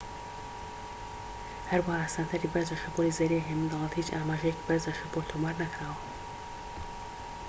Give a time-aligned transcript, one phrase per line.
[1.71, 5.99] هەروەها سەنتەری بەرزە شەپۆلی زەریای هێمن دەڵێت هیچ ئاماژەیەکی بەرزە شەپۆل تۆمار نەکراوە